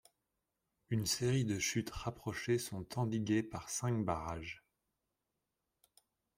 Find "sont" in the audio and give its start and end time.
2.57-2.87